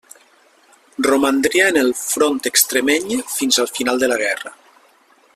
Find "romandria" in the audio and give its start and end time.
1.07-1.67